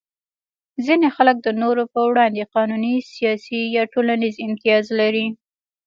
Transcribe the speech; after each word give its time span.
ځینې 0.85 1.07
خلک 1.15 1.37
د 1.41 1.47
نورو 1.61 1.83
په 1.93 1.99
وړاندې 2.09 2.49
قانوني، 2.55 2.95
سیاسي 3.13 3.61
یا 3.75 3.83
ټولنیز 3.93 4.35
امتیاز 4.47 4.85
لري. 4.99 5.27